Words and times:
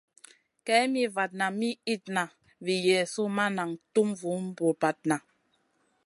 Kay 0.65 0.83
mi 0.93 1.03
vatna 1.15 1.47
mi 1.59 1.69
itna 1.93 2.23
vi 2.65 2.75
Yezu 2.87 3.23
ma 3.35 3.45
nan 3.57 3.69
tum 3.93 4.09
vun 4.19 4.43
bra-bradna. 4.55 5.17